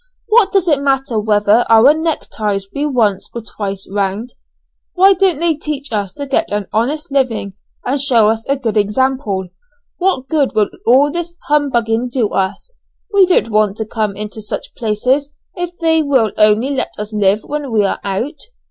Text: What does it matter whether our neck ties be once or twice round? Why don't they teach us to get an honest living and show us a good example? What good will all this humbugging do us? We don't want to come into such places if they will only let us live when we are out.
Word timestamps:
What 0.29 0.51
does 0.51 0.67
it 0.67 0.79
matter 0.81 1.19
whether 1.19 1.63
our 1.69 1.93
neck 1.93 2.25
ties 2.33 2.65
be 2.65 2.87
once 2.87 3.29
or 3.35 3.41
twice 3.43 3.87
round? 3.93 4.33
Why 4.95 5.13
don't 5.13 5.39
they 5.39 5.53
teach 5.53 5.91
us 5.91 6.11
to 6.13 6.25
get 6.25 6.51
an 6.51 6.65
honest 6.73 7.11
living 7.11 7.53
and 7.85 8.01
show 8.01 8.27
us 8.27 8.49
a 8.49 8.55
good 8.55 8.77
example? 8.77 9.49
What 9.99 10.27
good 10.27 10.55
will 10.55 10.71
all 10.87 11.11
this 11.11 11.35
humbugging 11.49 12.09
do 12.09 12.29
us? 12.29 12.73
We 13.13 13.27
don't 13.27 13.51
want 13.51 13.77
to 13.77 13.85
come 13.85 14.15
into 14.15 14.41
such 14.41 14.73
places 14.73 15.33
if 15.53 15.77
they 15.79 16.01
will 16.01 16.31
only 16.35 16.71
let 16.71 16.93
us 16.97 17.13
live 17.13 17.41
when 17.43 17.71
we 17.71 17.85
are 17.85 17.99
out. 18.03 18.39